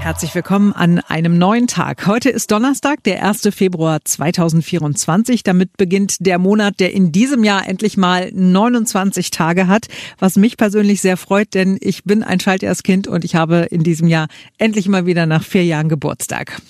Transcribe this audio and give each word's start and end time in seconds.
Herzlich 0.00 0.34
willkommen 0.34 0.72
an 0.72 1.00
einem 1.00 1.36
neuen 1.36 1.66
Tag. 1.66 2.06
Heute 2.06 2.30
ist 2.30 2.50
Donnerstag, 2.50 3.04
der 3.04 3.22
1. 3.22 3.50
Februar 3.54 3.98
2024. 4.02 5.42
Damit 5.42 5.76
beginnt 5.76 6.26
der 6.26 6.38
Monat, 6.38 6.80
der 6.80 6.94
in 6.94 7.12
diesem 7.12 7.44
Jahr 7.44 7.68
endlich 7.68 7.98
mal 7.98 8.30
29 8.32 9.30
Tage 9.30 9.66
hat, 9.66 9.88
was 10.18 10.36
mich 10.36 10.56
persönlich 10.56 11.02
sehr 11.02 11.18
freut, 11.18 11.52
denn 11.52 11.76
ich 11.82 12.04
bin 12.04 12.22
ein 12.22 12.40
Schalterskind 12.40 13.08
und 13.08 13.26
ich 13.26 13.34
habe 13.34 13.66
in 13.70 13.82
diesem 13.82 14.08
Jahr 14.08 14.28
endlich 14.56 14.88
mal 14.88 15.04
wieder 15.04 15.26
nach 15.26 15.44
vier 15.44 15.66
Jahren 15.66 15.90
Geburtstag. 15.90 16.62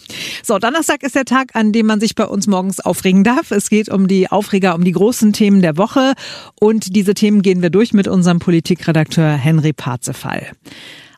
So, 0.42 0.58
Donnerstag 0.58 1.04
ist 1.04 1.14
der 1.14 1.24
Tag, 1.24 1.54
an 1.54 1.70
dem 1.70 1.86
man 1.86 2.00
sich 2.00 2.16
bei 2.16 2.26
uns 2.26 2.48
morgens 2.48 2.80
aufregen 2.80 3.22
darf. 3.22 3.52
Es 3.52 3.70
geht 3.70 3.90
um 3.90 4.08
die 4.08 4.28
Aufreger, 4.28 4.74
um 4.74 4.82
die 4.82 4.92
großen 4.92 5.32
Themen 5.32 5.62
der 5.62 5.76
Woche 5.76 6.14
und 6.58 6.96
diese 6.96 7.14
Themen 7.14 7.42
gehen 7.42 7.62
wir 7.62 7.70
durch 7.70 7.92
mit 7.92 8.08
unserem 8.08 8.40
Politikredakteur 8.40 9.34
Henry 9.34 9.72
Parzefall. 9.72 10.48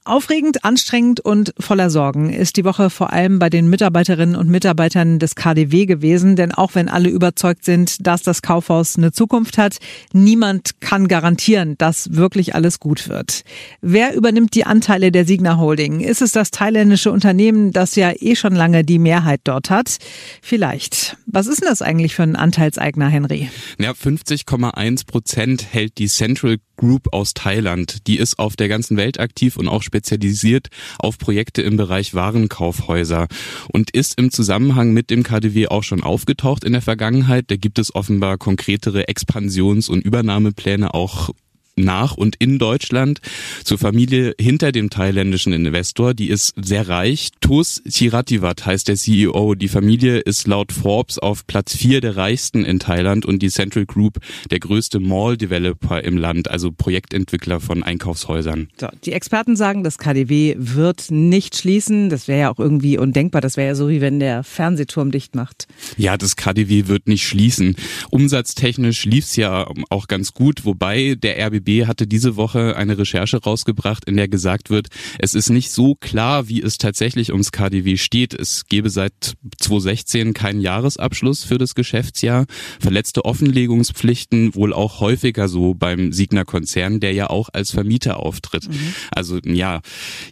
Aufregend, 0.04 0.64
anstrengend 0.64 1.20
und 1.20 1.54
voller 1.60 1.88
Sorgen 1.88 2.30
ist 2.30 2.56
die 2.56 2.64
Woche 2.64 2.90
vor 2.90 3.12
allem 3.12 3.38
bei 3.38 3.48
den 3.48 3.70
Mitarbeiterinnen 3.70 4.34
und 4.34 4.48
Mitarbeitern 4.48 5.20
des 5.20 5.36
KDW 5.36 5.86
gewesen, 5.86 6.34
denn 6.34 6.50
auch 6.50 6.74
wenn 6.74 6.88
alle 6.88 7.08
überzeugt 7.08 7.64
sind, 7.64 8.04
dass 8.04 8.22
das 8.22 8.42
Kaufhaus 8.42 8.96
eine 8.96 9.12
Zukunft 9.12 9.58
hat, 9.58 9.78
niemand 10.12 10.80
kann 10.80 11.06
garantieren, 11.06 11.76
dass 11.78 12.16
wirklich 12.16 12.56
alles 12.56 12.80
gut 12.80 13.08
wird. 13.08 13.44
Wer 13.80 14.16
übernimmt 14.16 14.56
die 14.56 14.66
Anteile 14.66 15.12
der 15.12 15.24
Signa 15.24 15.56
Holding? 15.56 16.00
Ist 16.00 16.20
es 16.20 16.32
das 16.32 16.50
thailändische 16.50 17.12
Unternehmen, 17.12 17.70
das 17.70 17.94
ja 17.94 18.10
eh 18.12 18.34
schon 18.34 18.56
lange 18.56 18.82
die 18.82 18.98
Mehrheit 18.98 19.42
dort 19.44 19.70
hat? 19.70 19.98
Vielleicht. 20.42 21.16
Was 21.26 21.46
ist 21.46 21.60
denn 21.60 21.68
das 21.68 21.80
eigentlich 21.80 22.16
für 22.16 22.24
ein 22.24 22.34
Anteilseigner, 22.34 23.06
Henry? 23.06 23.50
Ja, 23.78 23.92
50,1 23.92 25.06
Prozent 25.06 25.64
hält 25.70 25.98
die 25.98 26.08
Central 26.08 26.56
Group 26.76 27.12
aus 27.12 27.32
Thailand. 27.32 28.08
Die 28.08 28.18
ist 28.18 28.40
auf 28.40 28.56
der 28.56 28.66
ganzen 28.66 28.96
Welt 28.96 29.20
aktiv 29.20 29.56
und 29.56 29.68
auch 29.68 29.84
spezialisiert 29.92 30.68
auf 30.98 31.18
Projekte 31.18 31.60
im 31.60 31.76
Bereich 31.76 32.14
Warenkaufhäuser 32.14 33.28
und 33.70 33.90
ist 33.90 34.18
im 34.18 34.30
Zusammenhang 34.30 34.92
mit 34.92 35.10
dem 35.10 35.22
KDW 35.22 35.68
auch 35.68 35.82
schon 35.82 36.02
aufgetaucht 36.02 36.64
in 36.64 36.72
der 36.72 36.80
Vergangenheit. 36.80 37.50
Da 37.50 37.56
gibt 37.56 37.78
es 37.78 37.94
offenbar 37.94 38.38
konkretere 38.38 39.08
Expansions- 39.08 39.90
und 39.90 40.02
Übernahmepläne 40.02 40.94
auch 40.94 41.30
nach 41.76 42.16
und 42.16 42.36
in 42.36 42.58
Deutschland 42.58 43.20
zur 43.64 43.78
Familie 43.78 44.34
hinter 44.38 44.72
dem 44.72 44.90
thailändischen 44.90 45.52
Investor. 45.52 46.14
Die 46.14 46.28
ist 46.28 46.54
sehr 46.60 46.88
reich. 46.88 47.30
Tos 47.40 47.82
Chirativat 47.86 48.66
heißt 48.66 48.88
der 48.88 48.96
CEO. 48.96 49.54
Die 49.54 49.68
Familie 49.68 50.18
ist 50.18 50.46
laut 50.46 50.72
Forbes 50.72 51.18
auf 51.18 51.46
Platz 51.46 51.76
vier 51.76 52.00
der 52.00 52.16
reichsten 52.16 52.64
in 52.64 52.78
Thailand 52.78 53.24
und 53.24 53.42
die 53.42 53.50
Central 53.50 53.86
Group 53.86 54.18
der 54.50 54.60
größte 54.60 55.00
Mall-Developer 55.00 56.02
im 56.02 56.16
Land, 56.16 56.50
also 56.50 56.72
Projektentwickler 56.72 57.60
von 57.60 57.82
Einkaufshäusern. 57.82 58.68
So, 58.78 58.88
die 59.04 59.12
Experten 59.12 59.56
sagen, 59.56 59.84
das 59.84 59.98
KDW 59.98 60.56
wird 60.58 61.10
nicht 61.10 61.56
schließen. 61.56 62.10
Das 62.10 62.28
wäre 62.28 62.40
ja 62.40 62.52
auch 62.52 62.58
irgendwie 62.58 62.98
undenkbar. 62.98 63.40
Das 63.40 63.56
wäre 63.56 63.68
ja 63.68 63.74
so, 63.74 63.88
wie 63.88 64.00
wenn 64.00 64.20
der 64.20 64.44
Fernsehturm 64.44 65.10
dicht 65.10 65.34
macht. 65.34 65.66
Ja, 65.96 66.16
das 66.16 66.36
KDW 66.36 66.86
wird 66.88 67.08
nicht 67.08 67.26
schließen. 67.26 67.76
Umsatztechnisch 68.10 69.04
lief's 69.04 69.36
ja 69.36 69.66
auch 69.90 70.08
ganz 70.08 70.34
gut, 70.34 70.64
wobei 70.64 71.14
der 71.14 71.38
RBB 71.46 71.61
RBB 71.62 71.86
hatte 71.86 72.06
diese 72.06 72.36
Woche 72.36 72.76
eine 72.76 72.98
Recherche 72.98 73.38
rausgebracht, 73.38 74.04
in 74.04 74.16
der 74.16 74.28
gesagt 74.28 74.70
wird, 74.70 74.88
es 75.18 75.34
ist 75.34 75.50
nicht 75.50 75.70
so 75.70 75.94
klar, 75.94 76.48
wie 76.48 76.62
es 76.62 76.78
tatsächlich 76.78 77.32
ums 77.32 77.52
KDW 77.52 77.96
steht. 77.96 78.34
Es 78.34 78.66
gebe 78.66 78.90
seit 78.90 79.34
2016 79.58 80.34
keinen 80.34 80.60
Jahresabschluss 80.60 81.44
für 81.44 81.58
das 81.58 81.74
Geschäftsjahr. 81.74 82.46
Verletzte 82.80 83.24
Offenlegungspflichten 83.24 84.54
wohl 84.54 84.72
auch 84.72 85.00
häufiger 85.00 85.48
so 85.48 85.74
beim 85.74 86.12
Signa-Konzern, 86.12 87.00
der 87.00 87.12
ja 87.12 87.30
auch 87.30 87.48
als 87.52 87.70
Vermieter 87.70 88.18
auftritt. 88.18 88.68
Mhm. 88.68 88.94
Also 89.10 89.38
ja, 89.44 89.80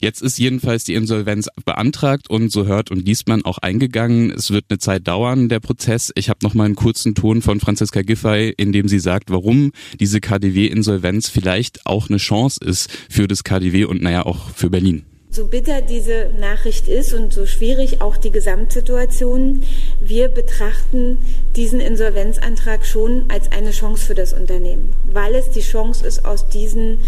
jetzt 0.00 0.22
ist 0.22 0.38
jedenfalls 0.38 0.84
die 0.84 0.94
Insolvenz 0.94 1.48
beantragt 1.64 2.28
und 2.28 2.50
so 2.50 2.66
hört 2.66 2.90
und 2.90 3.06
liest 3.06 3.28
man 3.28 3.44
auch 3.44 3.58
eingegangen. 3.58 4.30
Es 4.30 4.50
wird 4.50 4.66
eine 4.68 4.78
Zeit 4.78 5.06
dauern, 5.06 5.48
der 5.48 5.60
Prozess. 5.60 6.12
Ich 6.14 6.28
habe 6.28 6.40
noch 6.42 6.54
mal 6.54 6.64
einen 6.64 6.74
kurzen 6.74 7.14
Ton 7.14 7.42
von 7.42 7.60
Franziska 7.60 8.02
Giffey, 8.02 8.50
in 8.56 8.72
dem 8.72 8.88
sie 8.88 8.98
sagt, 8.98 9.30
warum 9.30 9.72
diese 9.98 10.20
KDW-Insolvenz 10.20 11.19
Konferenz 11.20 11.28
vielleicht 11.28 11.86
auch 11.86 12.08
eine 12.08 12.18
Chance 12.18 12.60
ist 12.64 12.90
für 13.08 13.28
das 13.28 13.44
KDW 13.44 13.84
und 13.84 14.02
naja 14.02 14.24
auch 14.24 14.50
für 14.54 14.70
Berlin. 14.70 15.04
So 15.32 15.46
bitter 15.46 15.80
diese 15.80 16.30
Nachricht 16.40 16.88
ist 16.88 17.14
und 17.14 17.32
so 17.32 17.46
schwierig 17.46 18.00
auch 18.00 18.16
die 18.16 18.32
Gesamtsituation, 18.32 19.62
wir 20.00 20.28
betrachten 20.28 21.18
diesen 21.54 21.78
Insolvenzantrag 21.80 22.84
schon 22.84 23.26
als 23.28 23.52
eine 23.52 23.70
Chance 23.70 24.06
für 24.06 24.14
das 24.14 24.32
Unternehmen, 24.32 24.92
weil 25.12 25.36
es 25.36 25.50
die 25.50 25.60
Chance 25.60 26.04
ist, 26.04 26.24
aus 26.24 26.48
diesen 26.48 26.98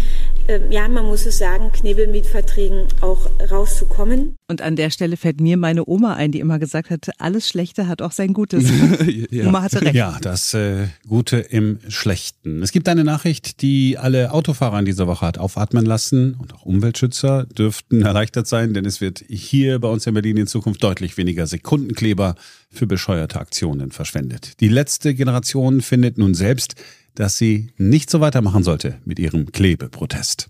ja, 0.69 0.87
man 0.87 1.05
muss 1.05 1.25
es 1.25 1.37
sagen, 1.37 1.71
Knebelmietverträgen 1.71 2.87
auch 3.01 3.29
rauszukommen. 3.49 4.35
Und 4.47 4.61
an 4.61 4.75
der 4.75 4.89
Stelle 4.89 5.17
fällt 5.17 5.39
mir 5.39 5.57
meine 5.57 5.87
Oma 5.87 6.15
ein, 6.15 6.31
die 6.31 6.39
immer 6.39 6.59
gesagt 6.59 6.89
hat, 6.89 7.09
alles 7.17 7.47
Schlechte 7.47 7.87
hat 7.87 8.01
auch 8.01 8.11
sein 8.11 8.33
Gutes. 8.33 8.69
ja. 9.31 9.47
Oma 9.47 9.61
hatte 9.61 9.81
recht. 9.81 9.95
Ja, 9.95 10.17
das 10.21 10.53
äh, 10.53 10.87
Gute 11.07 11.37
im 11.37 11.79
Schlechten. 11.87 12.61
Es 12.61 12.71
gibt 12.71 12.89
eine 12.89 13.03
Nachricht, 13.03 13.61
die 13.61 13.97
alle 13.97 14.31
Autofahrer 14.31 14.79
in 14.79 14.85
dieser 14.85 15.07
Woche 15.07 15.25
hat 15.25 15.37
aufatmen 15.37 15.85
lassen 15.85 16.35
und 16.39 16.53
auch 16.53 16.65
Umweltschützer 16.65 17.45
dürften 17.45 18.01
erleichtert 18.05 18.47
sein, 18.47 18.73
denn 18.73 18.85
es 18.85 19.01
wird 19.01 19.23
hier 19.27 19.79
bei 19.79 19.87
uns 19.87 20.05
in 20.05 20.13
Berlin 20.13 20.37
in 20.37 20.47
Zukunft 20.47 20.83
deutlich 20.83 21.17
weniger 21.17 21.47
Sekundenkleber 21.47 22.35
für 22.69 22.87
bescheuerte 22.87 23.39
Aktionen 23.39 23.91
verschwendet. 23.91 24.59
Die 24.59 24.67
letzte 24.67 25.13
Generation 25.13 25.81
findet 25.81 26.17
nun 26.17 26.33
selbst, 26.33 26.75
dass 27.15 27.37
sie 27.37 27.71
nicht 27.77 28.09
so 28.09 28.19
weitermachen 28.21 28.63
sollte 28.63 28.99
mit 29.05 29.19
ihrem 29.19 29.51
Klebeprotest. 29.51 30.49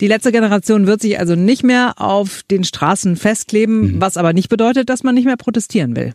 Die 0.00 0.06
letzte 0.06 0.32
Generation 0.32 0.86
wird 0.86 1.00
sich 1.00 1.18
also 1.18 1.34
nicht 1.34 1.62
mehr 1.62 1.94
auf 1.96 2.42
den 2.50 2.64
Straßen 2.64 3.16
festkleben, 3.16 3.94
mhm. 3.94 4.00
was 4.00 4.16
aber 4.16 4.32
nicht 4.32 4.48
bedeutet, 4.48 4.88
dass 4.88 5.02
man 5.02 5.14
nicht 5.14 5.24
mehr 5.24 5.36
protestieren 5.36 5.96
will. 5.96 6.14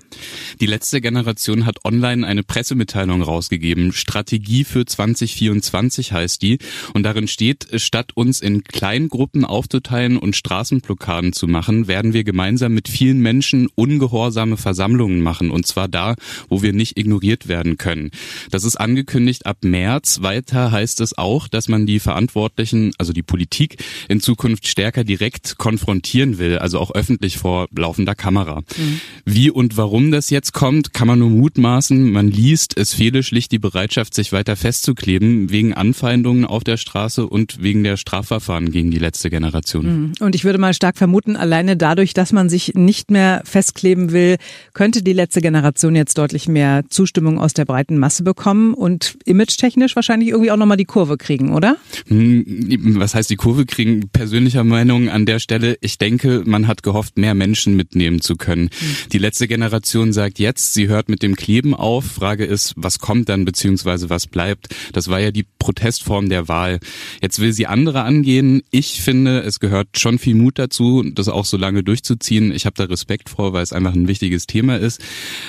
Die 0.59 0.65
letzte 0.65 1.01
Generation 1.01 1.65
hat 1.65 1.85
online 1.85 2.25
eine 2.25 2.43
Pressemitteilung 2.43 3.21
rausgegeben. 3.21 3.93
Strategie 3.93 4.63
für 4.63 4.85
2024 4.85 6.11
heißt 6.11 6.41
die. 6.41 6.59
Und 6.93 7.03
darin 7.03 7.27
steht, 7.27 7.67
statt 7.75 8.11
uns 8.15 8.41
in 8.41 8.63
Kleingruppen 8.63 9.45
aufzuteilen 9.45 10.17
und 10.17 10.35
Straßenblockaden 10.35 11.33
zu 11.33 11.47
machen, 11.47 11.87
werden 11.87 12.13
wir 12.13 12.23
gemeinsam 12.23 12.73
mit 12.73 12.87
vielen 12.87 13.19
Menschen 13.19 13.69
ungehorsame 13.75 14.57
Versammlungen 14.57 15.21
machen. 15.21 15.51
Und 15.51 15.67
zwar 15.67 15.87
da, 15.87 16.15
wo 16.49 16.61
wir 16.61 16.73
nicht 16.73 16.97
ignoriert 16.97 17.47
werden 17.47 17.77
können. 17.77 18.11
Das 18.51 18.63
ist 18.63 18.75
angekündigt 18.75 19.45
ab 19.45 19.57
März. 19.61 20.21
Weiter 20.21 20.71
heißt 20.71 21.01
es 21.01 21.17
auch, 21.17 21.47
dass 21.47 21.67
man 21.67 21.85
die 21.85 21.99
Verantwortlichen, 21.99 22.93
also 22.97 23.13
die 23.13 23.23
Politik, 23.23 23.68
Politik 23.69 23.83
in 24.07 24.19
Zukunft 24.19 24.67
stärker 24.67 25.03
direkt 25.03 25.57
konfrontieren 25.57 26.37
will, 26.37 26.57
also 26.57 26.79
auch 26.79 26.91
öffentlich 26.91 27.37
vor 27.37 27.67
laufender 27.75 28.15
Kamera. 28.15 28.61
Mhm. 28.77 29.01
Wie 29.25 29.49
und 29.49 29.77
warum 29.77 30.11
das 30.11 30.29
jetzt 30.29 30.53
kommt, 30.53 30.93
kann 30.93 31.07
man 31.07 31.19
nur 31.19 31.29
mutmaßen. 31.29 32.11
Man 32.11 32.29
liest, 32.29 32.77
es 32.77 32.93
fehle 32.93 33.23
schlicht 33.23 33.51
die 33.51 33.59
Bereitschaft, 33.59 34.13
sich 34.13 34.31
weiter 34.31 34.55
festzukleben, 34.55 35.51
wegen 35.51 35.73
Anfeindungen 35.73 36.45
auf 36.45 36.63
der 36.63 36.77
Straße 36.77 37.27
und 37.27 37.61
wegen 37.61 37.83
der 37.83 37.97
Strafverfahren 37.97 38.71
gegen 38.71 38.91
die 38.91 38.99
letzte 38.99 39.29
Generation. 39.29 39.85
Mhm. 39.85 40.13
Und 40.19 40.35
ich 40.35 40.43
würde 40.43 40.59
mal 40.59 40.73
stark 40.73 40.97
vermuten, 40.97 41.35
alleine 41.35 41.77
dadurch, 41.77 42.13
dass 42.13 42.31
man 42.33 42.49
sich 42.49 42.73
nicht 42.75 43.11
mehr 43.11 43.41
festkleben 43.45 44.11
will, 44.11 44.37
könnte 44.73 45.03
die 45.03 45.13
letzte 45.13 45.41
Generation 45.41 45.95
jetzt 45.95 46.17
deutlich 46.17 46.47
mehr 46.47 46.83
Zustimmung 46.89 47.39
aus 47.39 47.53
der 47.53 47.65
breiten 47.65 47.97
Masse 47.97 48.23
bekommen 48.23 48.73
und 48.73 49.17
image-technisch 49.25 49.95
wahrscheinlich 49.95 50.29
irgendwie 50.29 50.51
auch 50.51 50.57
nochmal 50.57 50.77
die 50.77 50.85
Kurve 50.85 51.17
kriegen, 51.17 51.53
oder? 51.53 51.77
Hm, 52.07 52.95
was 52.99 53.15
heißt 53.15 53.29
die 53.29 53.35
Kurve? 53.35 53.58
Kurve 53.59 53.65
kriegen. 53.65 54.09
Persönlicher 54.09 54.63
Meinung 54.63 55.09
an 55.09 55.25
der 55.25 55.39
Stelle. 55.39 55.77
Ich 55.81 55.97
denke, 55.97 56.43
man 56.45 56.67
hat 56.67 56.83
gehofft, 56.83 57.17
mehr 57.17 57.33
Menschen 57.33 57.75
mitnehmen 57.75 58.21
zu 58.21 58.35
können. 58.35 58.63
Mhm. 58.63 59.09
Die 59.11 59.17
letzte 59.17 59.47
Generation 59.47 60.13
sagt 60.13 60.39
jetzt, 60.39 60.73
sie 60.73 60.87
hört 60.87 61.09
mit 61.09 61.23
dem 61.23 61.35
Kleben 61.35 61.73
auf. 61.73 62.05
Frage 62.05 62.45
ist, 62.45 62.73
was 62.77 62.99
kommt 62.99 63.27
dann 63.27 63.45
beziehungsweise 63.45 64.09
was 64.09 64.27
bleibt? 64.27 64.69
Das 64.93 65.09
war 65.09 65.19
ja 65.19 65.31
die 65.31 65.45
Protestform 65.59 66.29
der 66.29 66.47
Wahl. 66.47 66.79
Jetzt 67.21 67.39
will 67.39 67.51
sie 67.51 67.67
andere 67.67 68.03
angehen. 68.03 68.61
Ich 68.71 69.01
finde, 69.01 69.41
es 69.41 69.59
gehört 69.59 69.99
schon 69.99 70.19
viel 70.19 70.35
Mut 70.35 70.57
dazu, 70.57 71.03
das 71.03 71.27
auch 71.27 71.45
so 71.45 71.57
lange 71.57 71.83
durchzuziehen. 71.83 72.53
Ich 72.53 72.65
habe 72.65 72.75
da 72.77 72.85
Respekt 72.85 73.29
vor, 73.29 73.51
weil 73.53 73.63
es 73.63 73.73
einfach 73.73 73.93
ein 73.93 74.07
wichtiges 74.07 74.47
Thema 74.47 74.77
ist. 74.77 75.01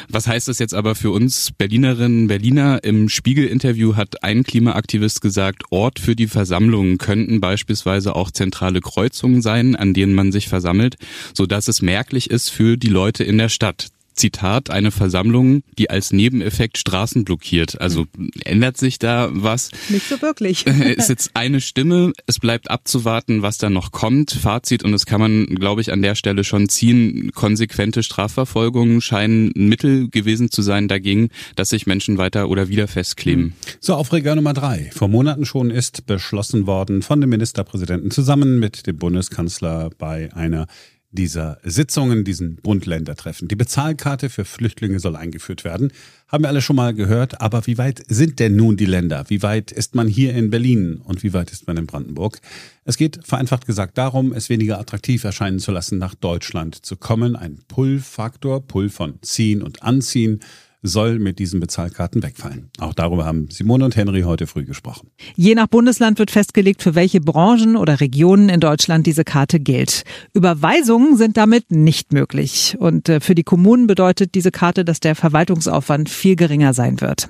Was 0.09 0.27
heißt 0.27 0.49
das 0.49 0.59
jetzt 0.59 0.75
aber 0.75 0.95
für 0.95 1.11
uns 1.11 1.53
Berlinerinnen, 1.57 2.27
Berliner? 2.27 2.83
Im 2.83 3.09
Spiegel-Interview 3.09 3.95
hat 3.95 4.25
ein 4.25 4.43
Klimaaktivist 4.43 5.21
gesagt, 5.21 5.63
Ort 5.71 6.01
für 6.01 6.17
die 6.17 6.27
Versammlungen 6.27 6.99
könnten 6.99 7.41
beispielsweise 7.41 8.00
beispielsweise 8.01 8.17
auch 8.17 8.31
zentrale 8.31 8.81
Kreuzungen 8.81 9.43
sein, 9.43 9.77
an 9.77 9.93
denen 9.95 10.15
man 10.15 10.33
sich 10.33 10.49
versammelt, 10.49 10.97
so 11.35 11.47
dass 11.47 11.69
es 11.69 11.83
merklich 11.83 12.31
ist 12.31 12.49
für 12.51 12.77
die 12.77 12.89
Leute 12.89 13.25
in 13.25 13.39
der 13.39 13.49
Stadt. 13.49 13.89
Zitat, 14.15 14.71
eine 14.71 14.91
Versammlung, 14.91 15.63
die 15.79 15.91
als 15.91 16.13
Nebeneffekt 16.13 16.79
Straßen 16.79 17.25
blockiert. 17.25 17.81
Also 17.81 18.07
ändert 18.45 18.77
sich 18.77 18.99
da 18.99 19.29
was? 19.33 19.71
Nicht 19.89 20.09
so 20.09 20.21
wirklich. 20.23 20.67
ist 20.97 21.09
jetzt 21.09 21.31
eine 21.35 21.61
Stimme. 21.61 22.13
Es 22.27 22.39
bleibt 22.39 22.71
abzuwarten, 22.71 23.43
was 23.43 23.59
da 23.59 23.71
noch 23.71 23.93
kommt. 23.93 24.33
Fazit, 24.33 24.85
und 24.85 24.93
das 24.93 25.07
kann 25.07 25.21
man, 25.21 25.47
glaube 25.47 25.81
ich, 25.81 25.93
an 25.93 26.03
der 26.03 26.15
Stelle 26.15 26.45
schon 26.45 26.69
ziehen. 26.69 27.31
Konsequente 27.35 28.03
Strafverfolgungen 28.03 29.01
scheinen 29.01 29.53
ein 29.57 29.69
Mittel 29.69 30.09
gewesen 30.09 30.51
zu 30.51 30.63
sein 30.63 30.89
dagegen, 30.89 31.31
dass 31.57 31.71
sich 31.71 31.87
Menschen 31.87 32.19
weiter 32.19 32.49
oder 32.49 32.69
wieder 32.69 32.89
festkleben. 32.89 33.55
So, 33.81 33.95
Aufreger 33.95 34.35
Nummer 34.35 34.55
drei. 34.55 34.91
Vor 34.95 35.09
Monaten 35.09 35.47
schon 35.47 35.71
ist 35.71 36.07
beschlossen 36.07 36.67
worden 36.67 37.03
von 37.03 37.21
dem 37.21 37.31
Ministerpräsidenten 37.31 38.11
zusammen 38.11 38.59
mit 38.59 38.87
dem 38.87 38.97
Bundeskanzler 38.97 39.91
bei 39.99 40.31
einer 40.35 40.67
dieser 41.13 41.59
Sitzungen, 41.65 42.25
diesen 42.25 42.57
Bund-Länder-Treffen. 42.57 43.49
Die 43.49 43.57
Bezahlkarte 43.57 44.31
für 44.31 44.45
Flüchtlinge 44.45 45.01
soll 45.01 45.17
eingeführt 45.17 45.65
werden. 45.65 45.93
Haben 46.29 46.45
wir 46.45 46.49
alle 46.49 46.63
schon 46.63 46.77
mal 46.77 46.95
gehört. 46.95 47.41
Aber 47.41 47.67
wie 47.67 47.79
weit 47.79 48.03
sind 48.09 48.39
denn 48.39 48.55
nun 48.55 48.77
die 48.77 48.87
Länder? 48.87 49.25
Wie 49.29 49.43
weit 49.43 49.73
ist 49.73 49.95
man 49.95 50.07
hier 50.07 50.35
in 50.35 50.51
Berlin 50.51 51.01
und 51.03 51.23
wie 51.23 51.33
weit 51.33 51.51
ist 51.51 51.67
man 51.67 51.77
in 51.77 51.87
Brandenburg? 51.87 52.41
Es 52.85 52.97
geht 52.97 53.21
vereinfacht 53.25 53.67
gesagt 53.67 53.99
darum, 53.99 54.33
es 54.33 54.49
weniger 54.49 54.79
attraktiv 54.79 55.25
erscheinen 55.25 55.59
zu 55.59 55.73
lassen, 55.73 55.99
nach 55.99 56.15
Deutschland 56.15 56.75
zu 56.77 56.97
kommen. 56.97 57.35
Ein 57.35 57.59
Pull-Faktor, 57.67 58.67
Pull 58.67 58.89
von 58.89 59.21
ziehen 59.23 59.63
und 59.63 59.83
anziehen 59.83 60.41
soll 60.83 61.19
mit 61.19 61.39
diesen 61.39 61.61
Bezahlkarten 61.61 62.23
wegfallen. 62.23 62.71
Auch 62.79 62.95
darüber 62.95 63.27
haben 63.27 63.49
Simone 63.51 63.85
und 63.85 63.97
Henry 63.97 64.23
heute 64.23 64.47
früh 64.47 64.65
gesprochen. 64.65 65.11
Je 65.37 65.55
nach 65.55 65.67
Bundesland 65.67 66.19
wird 66.19 66.31
festgelegt, 66.31 66.83
für 66.83 66.95
welche 66.95 67.21
Branchen 67.21 67.77
oder 67.77 68.01
Regionen 68.01 68.49
in 68.49 68.61
Deutschland 68.61 69.07
diese 69.07 69.25
Karte 69.25 69.61
gilt. 69.61 70.05
Überweisungen 70.33 71.17
sind 71.17 71.37
damit 71.37 71.71
nicht 71.71 72.13
möglich. 72.13 72.77
Und 72.79 73.09
äh, 73.09 73.21
für 73.21 73.35
die 73.35 73.43
Kommunen 73.43 73.87
bedeutet 73.87 74.35
diese 74.35 74.51
Karte, 74.51 74.85
dass 74.85 75.01
der 75.01 75.15
Verwaltungsaufwand 75.15 76.09
viel 76.09 76.37
geringer 76.37 76.73
sein 76.73 77.01
wird. 77.01 77.29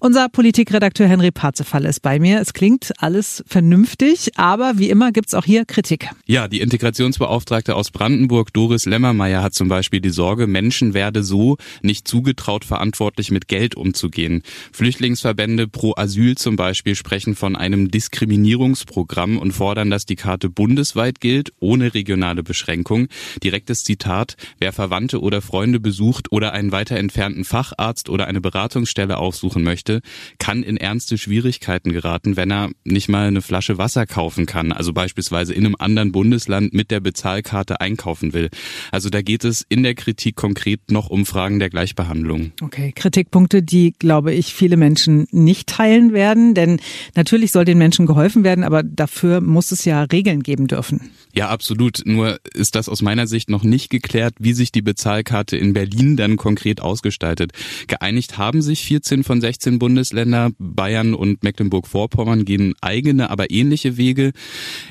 Unser 0.00 0.28
Politikredakteur 0.28 1.06
Henry 1.06 1.30
Parzefall 1.30 1.84
ist 1.84 2.00
bei 2.00 2.18
mir. 2.18 2.40
Es 2.40 2.52
klingt 2.52 2.92
alles 2.98 3.44
vernünftig, 3.46 4.36
aber 4.36 4.78
wie 4.78 4.90
immer 4.90 5.12
gibt's 5.12 5.34
auch 5.34 5.44
hier 5.44 5.64
Kritik. 5.64 6.10
Ja, 6.26 6.48
die 6.48 6.60
Integrationsbeauftragte 6.60 7.76
aus 7.76 7.90
Brandenburg, 7.90 8.52
Doris 8.52 8.86
Lemmermeier, 8.86 9.42
hat 9.42 9.54
zum 9.54 9.68
Beispiel 9.68 10.00
die 10.00 10.10
Sorge, 10.10 10.46
Menschen 10.48 10.94
werde 10.94 11.22
so 11.22 11.56
nicht 11.82 12.08
zugetraut 12.08 12.64
verantwortlich 12.64 12.87
verantwortlich 12.88 13.30
mit 13.30 13.48
Geld 13.48 13.74
umzugehen. 13.74 14.42
Flüchtlingsverbände 14.72 15.68
pro 15.68 15.94
Asyl 15.96 16.36
zum 16.36 16.56
Beispiel 16.56 16.94
sprechen 16.94 17.34
von 17.34 17.54
einem 17.54 17.90
Diskriminierungsprogramm 17.90 19.38
und 19.38 19.52
fordern, 19.52 19.90
dass 19.90 20.06
die 20.06 20.16
Karte 20.16 20.48
bundesweit 20.48 21.20
gilt, 21.20 21.52
ohne 21.60 21.92
regionale 21.92 22.42
Beschränkung. 22.42 23.08
Direktes 23.42 23.84
Zitat, 23.84 24.36
wer 24.58 24.72
Verwandte 24.72 25.20
oder 25.20 25.42
Freunde 25.42 25.80
besucht 25.80 26.32
oder 26.32 26.52
einen 26.52 26.72
weiter 26.72 26.96
entfernten 26.96 27.44
Facharzt 27.44 28.08
oder 28.08 28.26
eine 28.26 28.40
Beratungsstelle 28.40 29.18
aufsuchen 29.18 29.62
möchte, 29.62 30.00
kann 30.38 30.62
in 30.62 30.78
ernste 30.78 31.18
Schwierigkeiten 31.18 31.92
geraten, 31.92 32.36
wenn 32.36 32.50
er 32.50 32.70
nicht 32.84 33.08
mal 33.08 33.28
eine 33.28 33.42
Flasche 33.42 33.76
Wasser 33.76 34.06
kaufen 34.06 34.46
kann, 34.46 34.72
also 34.72 34.92
beispielsweise 34.92 35.52
in 35.52 35.66
einem 35.66 35.76
anderen 35.78 36.12
Bundesland 36.12 36.72
mit 36.72 36.90
der 36.90 37.00
Bezahlkarte 37.00 37.80
einkaufen 37.80 38.32
will. 38.32 38.48
Also 38.92 39.10
da 39.10 39.20
geht 39.20 39.44
es 39.44 39.64
in 39.68 39.82
der 39.82 39.94
Kritik 39.94 40.36
konkret 40.36 40.90
noch 40.90 41.10
um 41.10 41.26
Fragen 41.26 41.58
der 41.58 41.68
Gleichbehandlung. 41.68 42.52
Okay. 42.62 42.77
Okay, 42.78 42.92
Kritikpunkte, 42.94 43.60
die, 43.60 43.92
glaube 43.98 44.32
ich, 44.32 44.54
viele 44.54 44.76
Menschen 44.76 45.26
nicht 45.32 45.68
teilen 45.68 46.12
werden, 46.12 46.54
denn 46.54 46.78
natürlich 47.16 47.50
soll 47.50 47.64
den 47.64 47.76
Menschen 47.76 48.06
geholfen 48.06 48.44
werden, 48.44 48.62
aber 48.62 48.84
dafür 48.84 49.40
muss 49.40 49.72
es 49.72 49.84
ja 49.84 50.04
Regeln 50.04 50.44
geben 50.44 50.68
dürfen. 50.68 51.10
Ja, 51.34 51.48
absolut. 51.48 52.02
Nur 52.04 52.38
ist 52.54 52.76
das 52.76 52.88
aus 52.88 53.02
meiner 53.02 53.26
Sicht 53.26 53.50
noch 53.50 53.64
nicht 53.64 53.90
geklärt, 53.90 54.34
wie 54.38 54.52
sich 54.52 54.70
die 54.70 54.82
Bezahlkarte 54.82 55.56
in 55.56 55.72
Berlin 55.72 56.16
dann 56.16 56.36
konkret 56.36 56.80
ausgestaltet. 56.80 57.52
Geeinigt 57.88 58.38
haben 58.38 58.62
sich 58.62 58.84
14 58.84 59.24
von 59.24 59.40
16 59.40 59.78
Bundesländer. 59.80 60.50
Bayern 60.58 61.14
und 61.14 61.42
Mecklenburg-Vorpommern 61.42 62.44
gehen 62.44 62.74
eigene, 62.80 63.30
aber 63.30 63.50
ähnliche 63.50 63.96
Wege. 63.96 64.32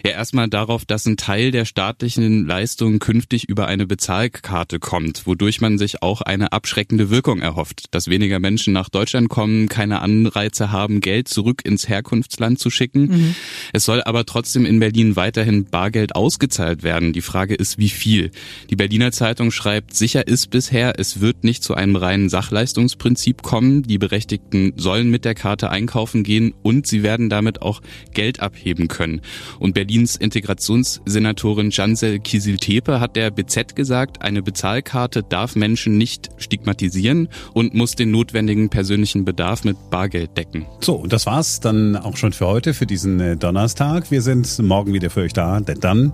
Ja, 0.06 0.12
erstmal 0.12 0.50
darauf, 0.50 0.86
dass 0.86 1.06
ein 1.06 1.18
Teil 1.18 1.52
der 1.52 1.66
staatlichen 1.66 2.46
Leistungen 2.46 3.00
künftig 3.00 3.50
über 3.50 3.68
eine 3.68 3.88
Bezahlkarte 3.88 4.80
kommt, 4.80 5.26
wodurch 5.26 5.62
man 5.62 5.78
sich 5.78 6.02
auch 6.04 6.22
eine 6.22 6.52
abschreckende 6.52 7.10
Wirkung 7.10 7.40
erhofft 7.40 7.77
oft, 7.78 7.94
dass 7.94 8.08
weniger 8.08 8.40
Menschen 8.40 8.74
nach 8.74 8.90
Deutschland 8.90 9.30
kommen, 9.30 9.68
keine 9.70 10.02
Anreize 10.02 10.72
haben, 10.72 11.02
Geld 11.02 11.28
zurück 11.28 11.62
ins 11.64 11.88
Herkunftsland 11.88 12.60
zu 12.60 12.70
schicken. 12.70 13.02
Mhm. 13.08 13.36
Es 13.74 13.86
soll 13.86 14.02
aber 14.04 14.26
trotzdem 14.26 14.66
in 14.66 14.80
Berlin 14.80 15.16
weiterhin 15.16 15.66
Bargeld 15.66 16.16
ausgezahlt 16.16 16.84
werden. 16.84 17.14
Die 17.14 17.22
Frage 17.22 17.56
ist, 17.56 17.78
wie 17.78 17.90
viel? 17.90 18.32
Die 18.70 18.76
Berliner 18.76 19.12
Zeitung 19.12 19.52
schreibt, 19.52 19.94
sicher 19.96 20.28
ist 20.28 20.50
bisher, 20.50 21.00
es 21.00 21.22
wird 21.22 21.44
nicht 21.44 21.64
zu 21.64 21.76
einem 21.76 21.96
reinen 21.96 22.30
Sachleistungsprinzip 22.30 23.42
kommen. 23.42 23.84
Die 23.84 23.98
Berechtigten 23.98 24.74
sollen 24.76 25.10
mit 25.10 25.26
der 25.26 25.36
Karte 25.36 25.70
einkaufen 25.70 26.24
gehen 26.24 26.54
und 26.64 26.88
sie 26.88 27.04
werden 27.04 27.30
damit 27.30 27.62
auch 27.62 27.82
Geld 28.14 28.40
abheben 28.40 28.88
können. 28.88 29.22
Und 29.60 29.74
Berlins 29.74 30.16
Integrationssenatorin 30.16 31.70
Jansel 31.72 32.20
Kisil-Tepe 32.20 33.00
hat 33.00 33.16
der 33.16 33.32
BZ 33.32 33.76
gesagt, 33.76 34.22
eine 34.22 34.42
Bezahlkarte 34.42 35.24
darf 35.24 35.56
Menschen 35.56 35.98
nicht 35.98 36.30
stigmatisieren 36.38 37.30
und 37.54 37.67
und 37.68 37.74
muss 37.74 37.96
den 37.96 38.12
notwendigen 38.12 38.70
persönlichen 38.70 39.26
Bedarf 39.26 39.64
mit 39.64 39.90
Bargeld 39.90 40.38
decken. 40.38 40.66
So, 40.80 40.96
und 40.96 41.12
das 41.12 41.26
war's 41.26 41.60
dann 41.60 41.96
auch 41.96 42.16
schon 42.16 42.32
für 42.32 42.48
heute, 42.48 42.74
für 42.74 42.86
diesen 42.86 43.20
äh, 43.20 43.36
Donnerstag. 43.36 44.10
Wir 44.10 44.22
sind 44.22 44.60
morgen 44.60 44.94
wieder 44.94 45.10
für 45.10 45.22
euch 45.22 45.34
da, 45.34 45.60
denn 45.60 45.80
dann 45.80 46.14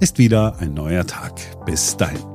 ist 0.00 0.18
wieder 0.18 0.58
ein 0.60 0.74
neuer 0.74 1.06
Tag. 1.06 1.34
Bis 1.66 1.96
dahin. 1.96 2.33